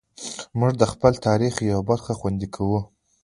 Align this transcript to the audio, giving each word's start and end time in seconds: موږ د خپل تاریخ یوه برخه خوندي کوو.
موږ 0.59 0.71
د 0.81 0.83
خپل 0.91 1.13
تاریخ 1.27 1.53
یوه 1.69 1.81
برخه 1.89 2.11
خوندي 2.19 2.47
کوو. 2.55 2.79